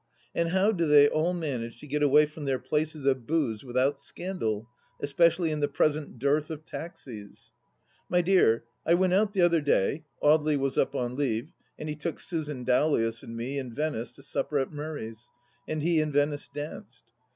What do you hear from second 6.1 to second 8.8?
dearth of taxis? My dear,